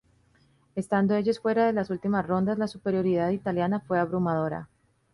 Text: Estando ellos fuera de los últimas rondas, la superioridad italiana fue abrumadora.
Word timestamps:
Estando 0.73 1.13
ellos 1.13 1.39
fuera 1.39 1.67
de 1.67 1.73
los 1.73 1.91
últimas 1.91 2.25
rondas, 2.25 2.57
la 2.57 2.67
superioridad 2.67 3.29
italiana 3.29 3.81
fue 3.81 3.99
abrumadora. 3.99 4.67